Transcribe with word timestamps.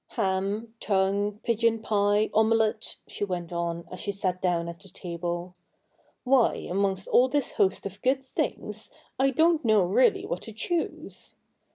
Ham— 0.17 0.69
tongue— 0.79 1.33
pigeon 1.45 1.77
pie— 1.79 2.31
omelette,' 2.33 2.95
she 3.05 3.23
went 3.23 3.51
on, 3.53 3.87
as 3.91 3.99
she 3.99 4.11
sat 4.11 4.41
down 4.41 4.67
at 4.67 4.79
the 4.79 4.89
table;' 4.89 5.53
why 6.23 6.55
amongst 6.55 7.07
all 7.09 7.27
this 7.27 7.51
host 7.51 7.85
of 7.85 8.01
good 8.01 8.25
things, 8.25 8.89
I 9.19 9.29
don't 9.29 9.63
know 9.63 9.83
really 9.83 10.25
what 10.25 10.41
to 10.41 10.53
choose. 10.53 11.35